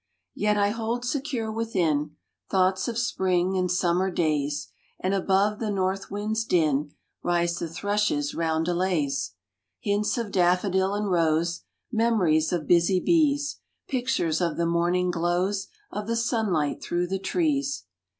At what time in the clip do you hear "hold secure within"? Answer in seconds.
0.71-2.15